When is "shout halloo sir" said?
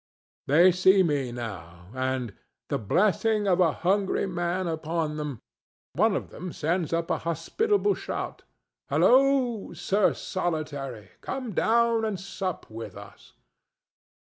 7.93-10.15